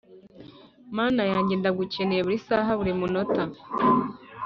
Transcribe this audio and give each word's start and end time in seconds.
Mana 0.97 1.23
yanjye 1.31 1.53
ndagukeneye 1.55 2.21
buri 2.23 2.39
saha 2.47 2.71
buri 2.79 2.93
munota 2.99 3.43